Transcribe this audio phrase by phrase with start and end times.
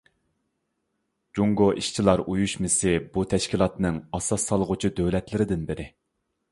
[1.39, 5.89] جۇڭگو ئىشچىلار ئۇيۇشمىسى بۇ تەشكىلاتنىڭ ئاساس سالغۇچى دۆلەتلىرىدىن بىرى.